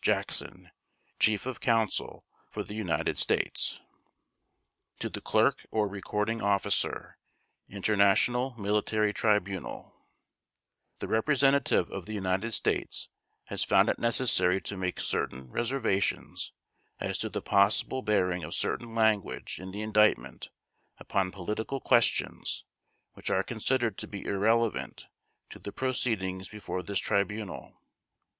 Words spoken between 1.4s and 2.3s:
of Counsel